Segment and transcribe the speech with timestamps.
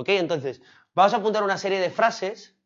[0.00, 0.08] ¿Ok?
[0.10, 0.62] Entonces,
[0.94, 2.56] vamos a apuntar una serie de frases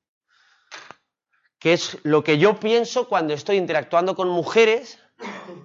[1.58, 4.98] que es lo que yo pienso cuando estoy interactuando con mujeres,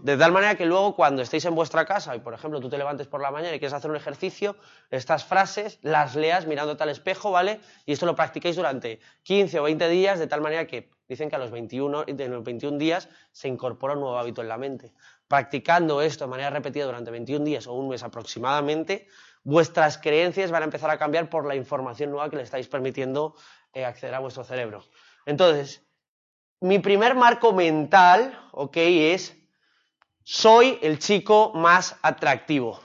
[0.01, 2.77] de tal manera que luego cuando estéis en vuestra casa y, por ejemplo, tú te
[2.77, 4.55] levantes por la mañana y quieres hacer un ejercicio,
[4.89, 7.59] estas frases las leas mirándote al espejo, ¿vale?
[7.85, 11.35] Y esto lo practiquéis durante 15 o 20 días, de tal manera que dicen que
[11.35, 14.93] a los 21, de los 21 días se incorpora un nuevo hábito en la mente.
[15.27, 19.07] Practicando esto de manera repetida durante 21 días o un mes aproximadamente,
[19.43, 23.35] vuestras creencias van a empezar a cambiar por la información nueva que le estáis permitiendo
[23.73, 24.83] eh, acceder a vuestro cerebro.
[25.25, 25.83] Entonces,
[26.61, 29.35] mi primer marco mental, ok, es
[30.23, 32.79] soy el chico más atractivo.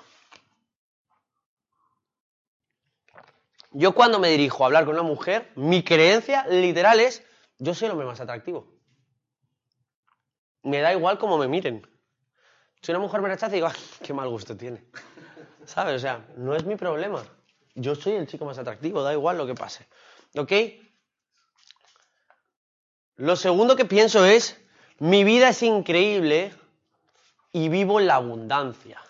[3.72, 7.22] Yo cuando me dirijo a hablar con una mujer, mi creencia literal es,
[7.58, 8.72] yo soy el hombre más atractivo.
[10.62, 11.86] Me da igual cómo me miren.
[12.80, 13.68] Si una mujer me rechaza, digo,
[14.02, 14.84] qué mal gusto tiene.
[15.66, 15.96] ¿Sabes?
[15.96, 17.24] O sea, no es mi problema.
[17.74, 19.86] Yo soy el chico más atractivo, da igual lo que pase.
[20.36, 20.52] ¿Ok?
[23.16, 24.60] Lo segundo que pienso es,
[24.98, 26.52] mi vida es increíble
[27.52, 29.00] y vivo en la abundancia.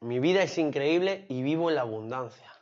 [0.00, 2.52] Mi vida es increíble y vivo en la abundancia.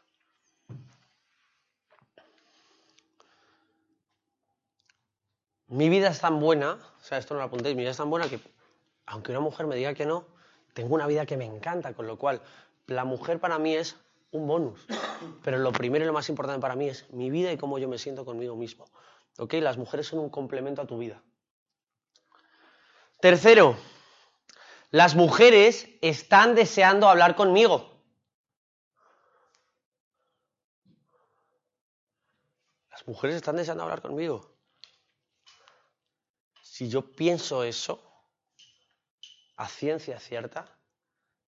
[5.72, 8.10] Mi vida es tan buena, o sea, esto no lo apuntéis, mi vida es tan
[8.10, 8.38] buena que
[9.06, 10.26] aunque una mujer me diga que no,
[10.74, 12.42] tengo una vida que me encanta, con lo cual
[12.86, 13.96] la mujer para mí es
[14.32, 14.86] un bonus.
[15.42, 17.88] Pero lo primero y lo más importante para mí es mi vida y cómo yo
[17.88, 18.84] me siento conmigo mismo.
[19.38, 19.54] ¿Ok?
[19.54, 21.22] Las mujeres son un complemento a tu vida.
[23.20, 23.74] Tercero,
[24.90, 27.90] las mujeres están deseando hablar conmigo.
[32.90, 34.52] Las mujeres están deseando hablar conmigo.
[36.82, 38.02] Si yo pienso eso,
[39.56, 40.66] a ciencia cierta,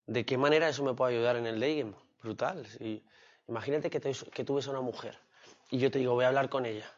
[0.07, 1.93] ¿de qué manera eso me puede ayudar en el dating?
[2.23, 2.65] Brutal.
[3.49, 5.19] imagínate que, que tú ves a una mujer
[5.73, 6.89] y yo te digo, voy a hablar con ella.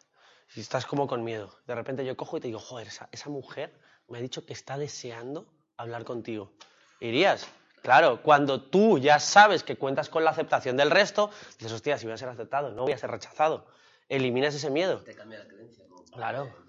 [0.49, 3.31] Si estás como con miedo, de repente yo cojo y te digo, joder, esa, esa
[3.31, 3.73] mujer
[4.07, 5.47] me ha dicho que está deseando
[5.79, 6.53] hablar contigo.
[7.01, 7.49] ¿Irías?
[7.81, 12.05] Claro, cuando tú ya sabes que cuentas con la aceptación del resto, dices, hostia, si
[12.05, 13.67] voy a ser aceptado, no voy a ser rechazado.
[14.11, 14.99] Eliminas ese miedo.
[14.99, 15.87] Te cambia la creencia.
[16.13, 16.66] Claro.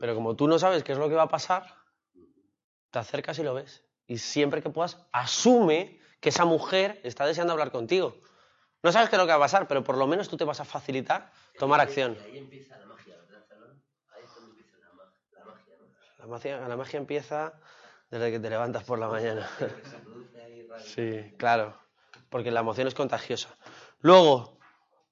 [0.00, 1.76] Pero como tú no sabes qué es lo que va a pasar,
[2.90, 3.84] te acercas y lo ves.
[4.06, 8.16] Y siempre que puedas, asume que esa mujer está deseando hablar contigo.
[8.82, 10.44] No sabes qué es lo que va a pasar, pero por lo menos tú te
[10.44, 12.16] vas a facilitar tomar acción.
[12.24, 13.44] ahí empieza la magia, ¿verdad,
[14.16, 14.94] Ahí es donde empieza la,
[15.44, 15.74] magia,
[16.18, 17.52] La magia, la magia empieza
[18.10, 19.48] desde que te levantas por la mañana.
[20.78, 21.76] Sí, claro,
[22.30, 23.54] porque la emoción es contagiosa.
[24.00, 24.56] Luego,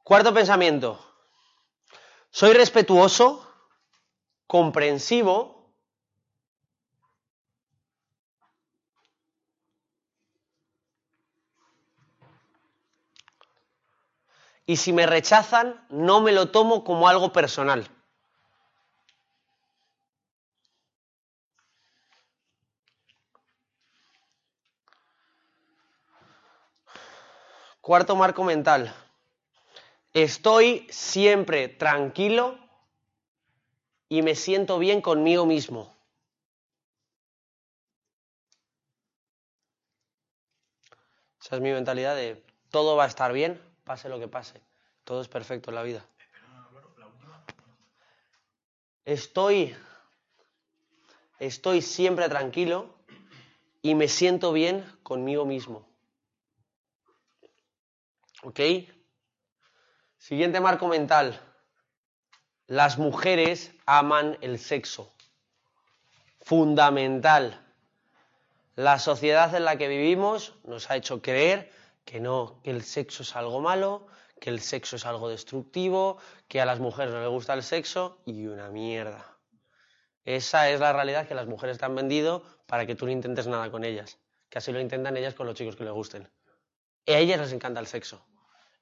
[0.03, 0.99] cuarto pensamiento.
[2.31, 3.48] Soy respetuoso,
[4.49, 5.59] comprensivo
[14.67, 17.89] y si me rechazan, no me lo tomo como algo personal.
[27.83, 28.95] Cuarto marco mental.
[30.13, 32.68] Estoy siempre tranquilo
[34.09, 35.95] y me siento bien conmigo mismo.
[41.41, 44.61] Esa es mi mentalidad de todo va a estar bien, pase lo que pase.
[45.05, 46.05] Todo es perfecto en la vida.
[49.05, 49.75] Estoy,
[51.39, 52.95] estoy siempre tranquilo
[53.81, 55.89] y me siento bien conmigo mismo.
[58.43, 58.61] ¿Ok?
[60.19, 61.41] Siguiente marco mental.
[62.69, 65.11] Las mujeres aman el sexo.
[66.43, 67.65] Fundamental.
[68.77, 71.73] La sociedad en la que vivimos nos ha hecho creer
[72.05, 74.07] que no, que el sexo es algo malo,
[74.39, 78.19] que el sexo es algo destructivo, que a las mujeres no les gusta el sexo
[78.27, 79.25] y una mierda.
[80.27, 83.47] Esa es la realidad que las mujeres te han vendido para que tú no intentes
[83.47, 84.19] nada con ellas.
[84.51, 86.29] Que así lo intentan ellas con los chicos que les gusten.
[87.07, 88.23] A ellas les encanta el sexo.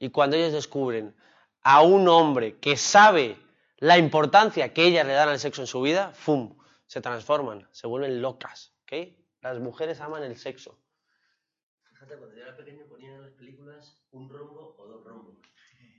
[0.00, 1.14] Y cuando ellas descubren
[1.62, 3.45] a un hombre que sabe
[3.78, 6.56] la importancia que ellas le dan al sexo en su vida, ¡fum!
[6.87, 8.75] Se transforman, se vuelven locas.
[8.82, 9.14] ¿ok?
[9.40, 10.78] Las mujeres aman el sexo
[12.14, 15.34] cuando yo era pequeño ponían en las películas un rombo o dos rombos.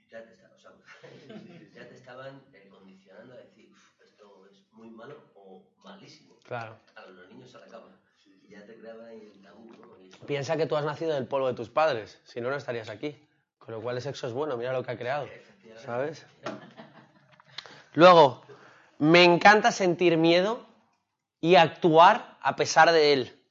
[0.10, 0.34] Ya te,
[1.74, 6.40] ya te estaban eh, condicionando a decir, esto es muy malo o malísimo.
[6.46, 6.80] Claro.
[6.96, 8.00] A los niños a la cama.
[8.44, 9.70] Y ya te creaban el tabú,
[10.26, 13.22] Piensa que tú has nacido del polvo de tus padres, si no, no estarías aquí.
[13.58, 15.28] Con lo cual el sexo es bueno, mira lo que ha creado.
[15.78, 16.26] ¿Sabes?
[17.94, 18.42] Luego,
[19.00, 20.66] Me encanta sentir miedo
[21.39, 23.44] y actuar a pesar de él.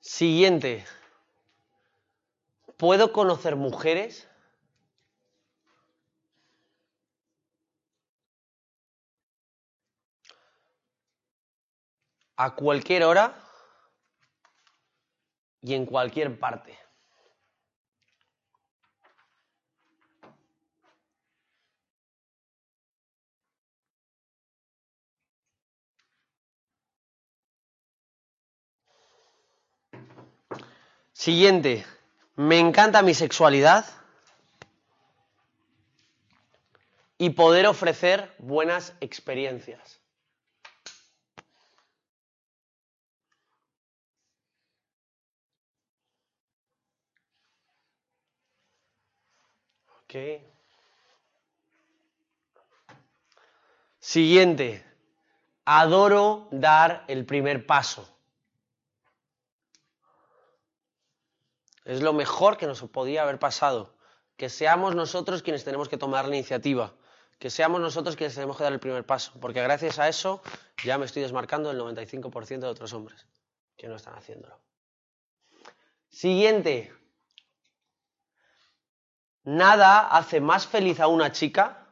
[0.00, 0.84] Siguiente.
[2.78, 4.29] ¿Puedo conocer mujeres?
[12.42, 13.34] A cualquier hora
[15.60, 16.78] y en cualquier parte.
[31.12, 31.84] Siguiente.
[32.36, 33.84] Me encanta mi sexualidad
[37.18, 39.99] y poder ofrecer buenas experiencias.
[53.98, 54.84] Siguiente.
[55.64, 58.08] Adoro dar el primer paso.
[61.84, 63.94] Es lo mejor que nos podía haber pasado.
[64.36, 66.94] Que seamos nosotros quienes tenemos que tomar la iniciativa.
[67.38, 69.32] Que seamos nosotros quienes tenemos que dar el primer paso.
[69.40, 70.42] Porque gracias a eso
[70.84, 73.26] ya me estoy desmarcando del 95% de otros hombres
[73.76, 74.58] que no están haciéndolo.
[76.08, 76.99] Siguiente.
[79.44, 81.86] Nada hace más feliz a una chica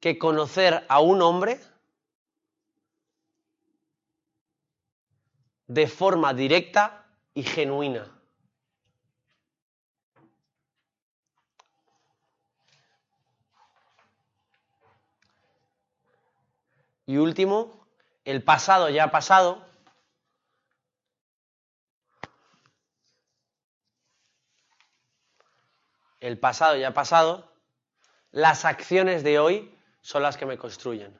[0.00, 1.60] que conocer a un hombre
[5.66, 8.10] de forma directa y genuina.
[17.06, 17.86] Y último,
[18.24, 19.73] el pasado ya ha pasado.
[26.24, 27.52] El pasado ya ha pasado.
[28.30, 31.14] Las acciones de hoy son las que me construyen.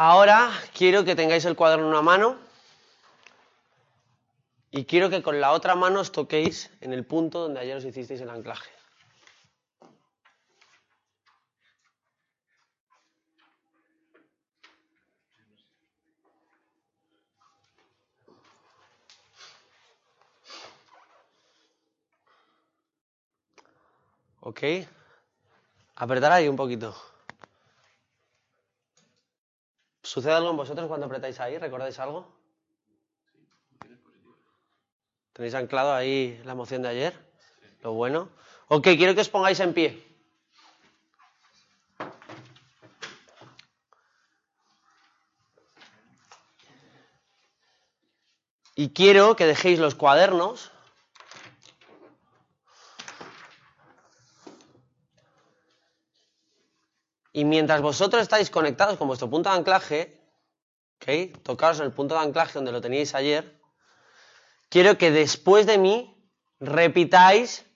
[0.00, 2.38] Ahora quiero que tengáis el cuaderno en una mano
[4.70, 7.84] y quiero que con la otra mano os toquéis en el punto donde ayer os
[7.84, 8.70] hicisteis el anclaje.
[24.38, 24.62] ¿Ok?
[25.96, 26.94] Apretar ahí un poquito.
[30.08, 31.58] ¿Sucede algo en vosotros cuando apretáis ahí?
[31.58, 32.26] ¿Recordáis algo?
[35.34, 37.12] ¿Tenéis anclado ahí la emoción de ayer?
[37.82, 38.30] Lo bueno.
[38.68, 40.02] Ok, quiero que os pongáis en pie.
[48.76, 50.72] Y quiero que dejéis los cuadernos
[57.32, 60.20] Y mientras vosotros estáis conectados con vuestro punto de anclaje,
[61.00, 61.42] ¿ok?
[61.42, 63.60] Tocaos en el punto de anclaje donde lo teníais ayer,
[64.68, 66.30] quiero que después de mí
[66.60, 67.66] repitáis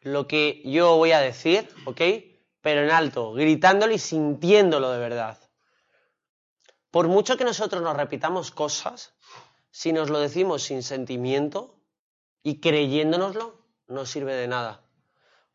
[0.00, 2.00] lo que yo voy a decir, ¿ok?
[2.60, 5.38] Pero en alto, gritándolo y sintiéndolo de verdad.
[6.90, 9.14] Por mucho que nosotros nos repitamos cosas,
[9.70, 11.80] si nos lo decimos sin sentimiento
[12.42, 13.58] y creyéndonoslo,
[13.88, 14.83] no sirve de nada.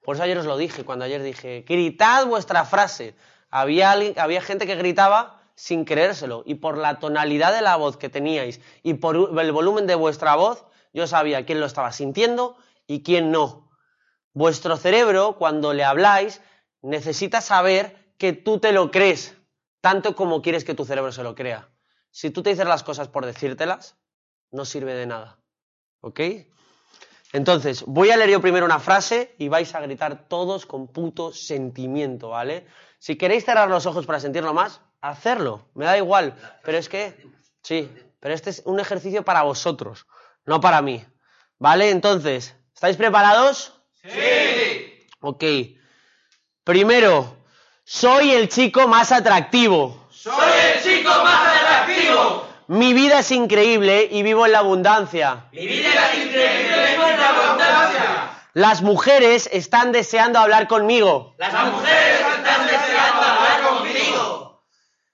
[0.03, 3.15] Por eso ayer os lo dije, cuando ayer dije, gritad vuestra frase.
[3.50, 7.98] Había, alguien, había gente que gritaba sin creérselo y por la tonalidad de la voz
[7.98, 12.56] que teníais y por el volumen de vuestra voz, yo sabía quién lo estaba sintiendo
[12.88, 13.70] y quién no.
[14.34, 16.41] Vuestro cerebro, cuando le habláis,
[16.82, 19.36] necesita saber que tú te lo crees,
[19.82, 21.70] tanto como quieres que tu cerebro se lo crea.
[22.12, 23.98] Si tú te dices las cosas por decírtelas,
[24.51, 25.39] no sirve de nada.
[26.01, 26.20] ¿Ok?
[27.31, 31.31] Entonces, voy a leer yo primero una frase y vais a gritar todos con puto
[31.31, 32.65] sentimiento, ¿vale?
[32.98, 36.36] Si queréis cerrar los ojos para sentirlo más, hacerlo, me da igual.
[36.63, 37.15] Pero es que,
[37.62, 40.07] sí, pero este es un ejercicio para vosotros,
[40.45, 41.05] no para mí.
[41.59, 41.89] ¿Vale?
[41.89, 43.74] Entonces, ¿estáis preparados?
[44.01, 45.07] Sí.
[45.19, 45.43] Ok.
[46.63, 47.38] Primero,
[47.83, 50.07] soy el chico más atractivo.
[50.09, 50.33] Soy
[50.74, 52.48] el chico más atractivo.
[52.67, 55.48] Mi vida es increíble y vivo en la abundancia.
[55.51, 56.28] Mi vida es increíble.
[58.60, 61.34] Las mujeres están deseando hablar conmigo.
[61.38, 64.66] Las mujeres están deseando hablar conmigo.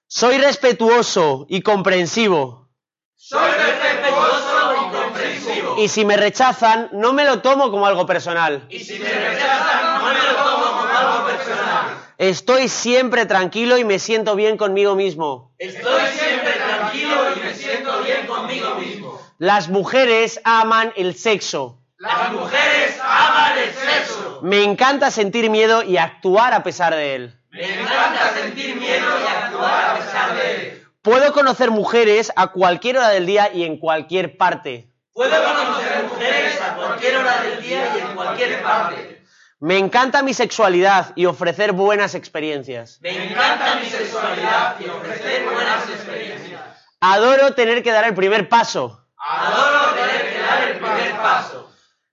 [0.08, 2.72] Soy respetuoso y comprensivo.
[3.16, 5.76] Soy respetuoso y comprensivo.
[5.78, 8.66] Y si me rechazan, no me lo tomo como algo personal.
[8.68, 11.98] Y si me rechazan, no me lo tomo como algo personal.
[12.18, 15.54] Estoy siempre tranquilo y me siento bien conmigo mismo.
[15.60, 19.22] Estoy siempre tranquilo y me siento bien conmigo mismo.
[19.38, 21.85] Las mujeres aman el sexo.
[22.06, 24.40] Las mujeres aman el sexo.
[24.44, 27.40] Me encanta sentir miedo y actuar a pesar de él.
[27.50, 30.88] Me encanta sentir miedo y actuar a pesar de él.
[31.02, 34.92] Puedo conocer mujeres a cualquier hora del día y en cualquier parte.
[35.14, 39.22] Puedo conocer mujeres a cualquier hora del día y en cualquier parte.
[39.60, 43.00] Me encanta mi sexualidad y ofrecer buenas experiencias.
[43.02, 46.62] Me encanta mi sexualidad y ofrecer buenas experiencias.
[47.00, 49.08] Adoro tener que dar el primer paso.
[49.18, 50.25] Adoro tener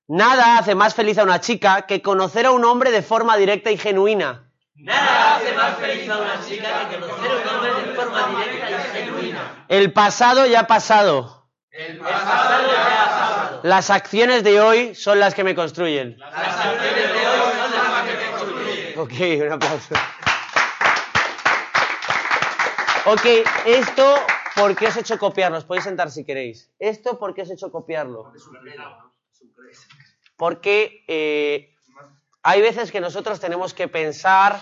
[0.08, 3.70] Nada hace más feliz a una chica que conocer a un hombre de forma directa
[3.70, 4.50] y genuina.
[4.74, 8.70] Nada hace más feliz a una chica que conocer a un hombre de forma directa
[8.70, 9.64] y genuina.
[9.68, 11.48] El pasado ya ha pasado.
[11.70, 13.60] El pasado ya ha pasado.
[13.62, 16.18] Las acciones de hoy son las que me construyen.
[16.18, 18.98] Las acciones de hoy son las que me construyen.
[18.98, 19.94] Ok, un aplauso.
[23.04, 23.26] Ok,
[23.66, 24.14] esto,
[24.56, 25.58] ¿por qué os he hecho copiarlo?
[25.58, 26.70] Os podéis sentar si queréis.
[26.78, 28.32] Esto, ¿por qué os he hecho copiarlo?
[30.36, 31.74] Porque eh,
[32.42, 34.60] hay veces que nosotros tenemos que pensar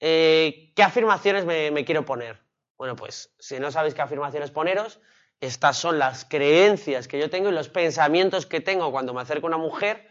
[0.00, 2.40] eh, qué afirmaciones me, quiero poner.
[2.76, 5.00] Bueno, pues si no sabéis qué afirmaciones poneros,
[5.40, 9.46] estas son las creencias que yo tengo y los pensamientos que tengo cuando me acerco
[9.46, 10.08] a una mujer.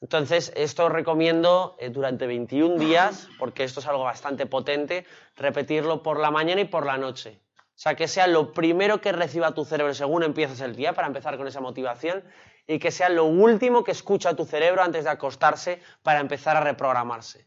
[0.00, 5.06] Entonces, esto os recomiendo eh, durante 21 días, porque esto es algo bastante potente,
[5.36, 7.40] repetirlo por la mañana y por la noche.
[7.74, 11.08] O sea, que sea lo primero que reciba tu cerebro según empiezas el día, para
[11.08, 12.24] empezar con esa motivación,
[12.66, 16.60] y que sea lo último que escucha tu cerebro antes de acostarse para empezar a
[16.60, 17.46] reprogramarse.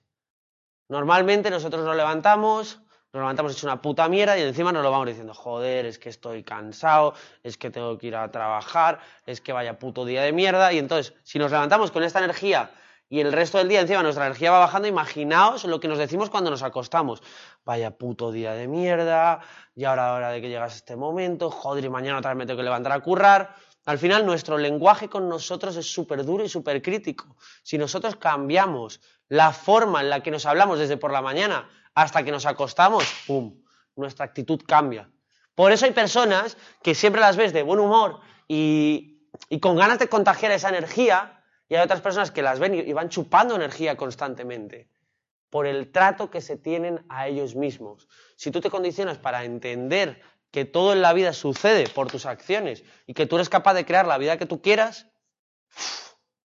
[0.89, 2.79] Normalmente nosotros nos levantamos,
[3.11, 6.09] nos levantamos hecho una puta mierda y encima nos lo vamos diciendo, joder, es que
[6.09, 10.31] estoy cansado, es que tengo que ir a trabajar, es que vaya puto día de
[10.31, 10.71] mierda.
[10.71, 12.71] Y entonces, si nos levantamos con esta energía
[13.09, 16.29] y el resto del día encima nuestra energía va bajando, imaginaos lo que nos decimos
[16.29, 17.23] cuando nos acostamos.
[17.65, 19.41] Vaya puto día de mierda,
[19.75, 22.57] y ahora hora de que llegas este momento, joder, y mañana otra vez me tengo
[22.57, 23.55] que levantar a currar.
[23.87, 27.37] Al final, nuestro lenguaje con nosotros es súper duro y súper crítico.
[27.63, 32.21] Si nosotros cambiamos la forma en la que nos hablamos desde por la mañana hasta
[32.21, 33.63] que nos acostamos, ¡pum!
[33.95, 35.09] Nuestra actitud cambia.
[35.55, 39.29] Por eso hay personas que siempre las ves de buen humor y,
[39.61, 43.07] con ganas de contagiar esa energía, y hay otras personas que las ven y van
[43.07, 44.89] chupando energía constantemente
[45.49, 48.09] por el trato que se tienen a ellos mismos.
[48.35, 52.83] Si tú te condicionas para entender que todo en la vida sucede por tus acciones
[53.05, 55.07] y que tú eres capaz de crear la vida que tú quieras,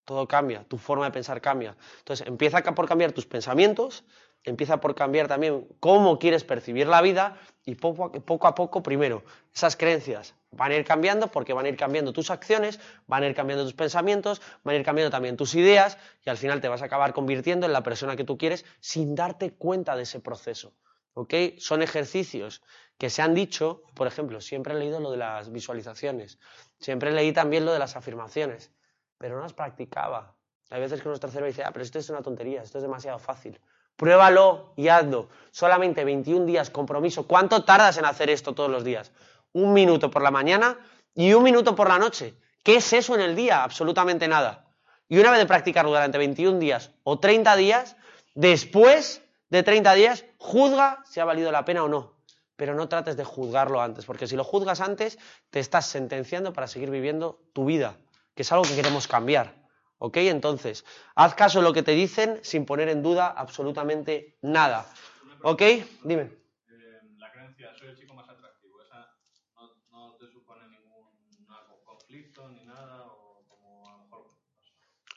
[0.05, 1.77] todo cambia, tu forma de pensar cambia.
[1.99, 4.05] Entonces empieza por cambiar tus pensamientos,
[4.45, 8.83] empieza por cambiar también cómo quieres percibir la vida y poco a, poco a poco,
[8.83, 9.23] primero,
[9.55, 13.27] esas creencias van a ir cambiando porque van a ir cambiando tus acciones, van a
[13.27, 16.69] ir cambiando tus pensamientos, van a ir cambiando también tus ideas y al final te
[16.69, 20.19] vas a acabar convirtiendo en la persona que tú quieres sin darte cuenta de ese
[20.19, 20.73] proceso.
[21.15, 21.35] ¿Ok?
[21.59, 22.63] Son ejercicios
[22.99, 26.39] que se han dicho, por ejemplo, siempre he leído lo de las visualizaciones,
[26.79, 28.71] siempre leí también lo de las afirmaciones,
[29.19, 30.37] pero no las practicaba.
[30.71, 33.19] Hay veces que nuestro cerebro dice, ah, pero esto es una tontería, esto es demasiado
[33.19, 33.61] fácil.
[33.97, 35.29] Pruébalo y hazlo.
[35.51, 37.27] Solamente 21 días, compromiso.
[37.27, 39.13] ¿Cuánto tardas en hacer esto todos los días?
[39.53, 40.79] Un minuto por la mañana
[41.15, 42.35] y un minuto por la noche.
[42.63, 43.63] ¿Qué es eso en el día?
[43.63, 44.67] Absolutamente nada.
[45.09, 47.97] Y una vez de practicarlo durante 21 días o 30 días,
[48.35, 52.13] después de 30 días, juzga si ha valido la pena o no.
[52.57, 55.19] Pero no trates de juzgarlo antes, porque si lo juzgas antes,
[55.51, 57.97] te estás sentenciando para seguir viviendo tu vida,
[58.35, 59.63] que es algo que queremos cambiar.
[59.99, 60.17] ¿Ok?
[60.17, 60.85] Entonces,
[61.15, 64.85] haz caso de lo que te dicen sin poner en duda absolutamente nada.
[65.43, 65.63] ¿Ok?
[66.03, 66.31] Dime.
[67.19, 69.15] La creencia, soy el chico más atractivo, ¿esa
[69.91, 71.07] no, te supone ningún
[71.85, 73.05] conflicto ni nada?
[73.07, 74.31] O como a lo mejor.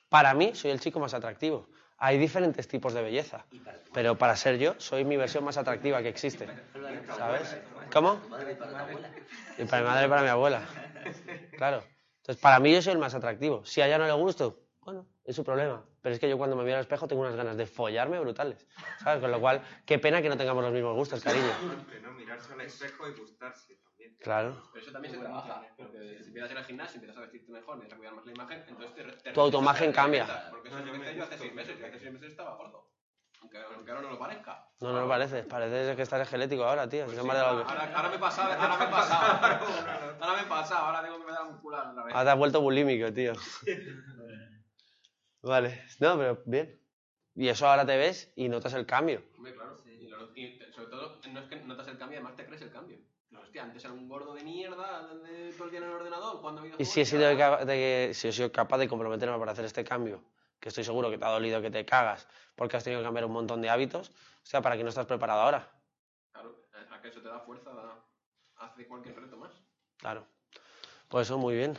[0.08, 1.67] Para mí, soy el chico más atractivo.
[1.98, 3.46] Hay diferentes tipos de belleza,
[3.94, 6.48] pero para ser yo, soy mi versión más atractiva que existe.
[7.18, 7.58] ¿Sabes?
[7.92, 8.20] ¿Cómo?
[9.58, 10.62] Y para mi madre y para mi abuela.
[11.58, 11.84] Claro.
[12.18, 13.64] Entonces, para mí yo soy el más atractivo.
[13.66, 15.84] Si a ella no le gusto, bueno, es su problema.
[16.02, 18.68] Pero es que yo cuando me miro al espejo tengo unas ganas de follarme brutales.
[19.02, 19.22] ¿Sabes?
[19.22, 21.48] Con lo cual, qué pena que no tengamos los mismos gustos, cariño.
[22.04, 23.78] No, mirarse al espejo y gustarse
[24.21, 24.62] Claro.
[24.74, 27.75] Pero eso también se trabaja, porque si empiezas en el gimnasio, empiezas a vestirte mejor,
[27.75, 30.50] empiezas a cuidar más la imagen, entonces te, te Tu autoimagen cambia.
[30.50, 32.55] Porque eso es lo que hice yo hace seis meses, yo hace seis meses estaba
[32.55, 32.91] gordo.
[33.41, 34.67] Aunque, aunque ahora no lo parezca.
[34.79, 35.43] No, no lo parece.
[35.43, 37.05] Parece que estás esquelético ahora, tío.
[37.05, 40.15] Me ha dado- Ahora, ahora me he pasado, ahora me he pasado.
[40.21, 42.13] Ahora me he pasado, ahora tengo que me dar un culo otra vez.
[42.15, 43.33] Ahora te has vuelto bulímico, tío.
[45.41, 45.83] Vale.
[46.00, 46.79] No, pero bien.
[47.35, 49.21] Y eso ahora te ves y notas el cambio.
[49.38, 49.77] Hombre, claro.
[49.85, 52.71] Y, lo- y sobre todo, no es que notas el cambio, además te crees el
[52.71, 52.95] cambio.
[53.55, 56.59] Hostia, antes era un gordo de mierda, de todo el día en el ordenador, cuando
[56.59, 59.63] había Y si he sido, capa- de- si he sido capaz de comprometerme para hacer
[59.63, 60.21] este cambio,
[60.59, 63.24] que estoy seguro que te ha dolido que te cagas porque has tenido que cambiar
[63.24, 65.69] un montón de hábitos, o sea, ¿para qué no estás preparado ahora?
[66.33, 66.53] Claro,
[66.91, 67.71] a que eso te da fuerza,
[68.57, 69.53] hace cualquier reto más.
[70.00, 70.27] Claro.
[71.07, 71.77] Pues eso, muy bien.